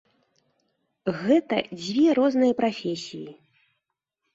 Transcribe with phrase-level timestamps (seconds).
[1.21, 3.27] Гэта дзве розныя прафесіі.